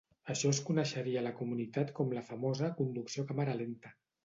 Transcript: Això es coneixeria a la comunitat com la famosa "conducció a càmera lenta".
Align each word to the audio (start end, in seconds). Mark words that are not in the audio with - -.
Això 0.33 0.51
es 0.53 0.61
coneixeria 0.69 1.19
a 1.21 1.23
la 1.25 1.33
comunitat 1.41 1.93
com 2.01 2.17
la 2.19 2.25
famosa 2.31 2.73
"conducció 2.83 3.27
a 3.29 3.31
càmera 3.31 3.57
lenta". 3.63 3.97